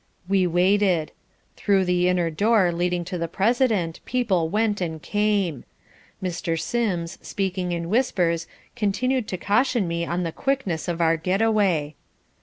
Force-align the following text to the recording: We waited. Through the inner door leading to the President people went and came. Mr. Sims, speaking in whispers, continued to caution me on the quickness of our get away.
We 0.27 0.47
waited. 0.47 1.11
Through 1.55 1.85
the 1.85 2.09
inner 2.09 2.31
door 2.31 2.71
leading 2.71 3.05
to 3.05 3.19
the 3.19 3.27
President 3.27 3.99
people 4.03 4.49
went 4.49 4.81
and 4.81 4.99
came. 4.99 5.63
Mr. 6.23 6.59
Sims, 6.59 7.19
speaking 7.21 7.71
in 7.71 7.87
whispers, 7.87 8.47
continued 8.75 9.27
to 9.27 9.37
caution 9.37 9.87
me 9.87 10.03
on 10.03 10.23
the 10.23 10.31
quickness 10.31 10.87
of 10.87 11.01
our 11.01 11.17
get 11.17 11.39
away. 11.39 11.93